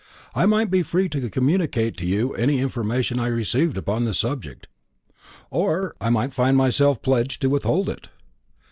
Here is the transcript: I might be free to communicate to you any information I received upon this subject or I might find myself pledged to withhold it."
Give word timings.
I 0.33 0.47
might 0.47 0.71
be 0.71 0.81
free 0.81 1.09
to 1.09 1.29
communicate 1.29 1.95
to 1.97 2.07
you 2.07 2.33
any 2.33 2.59
information 2.59 3.19
I 3.19 3.27
received 3.27 3.77
upon 3.77 4.03
this 4.03 4.17
subject 4.17 4.67
or 5.51 5.95
I 6.01 6.09
might 6.09 6.33
find 6.33 6.57
myself 6.57 7.03
pledged 7.03 7.39
to 7.43 7.51
withhold 7.51 7.87
it." 7.87 8.09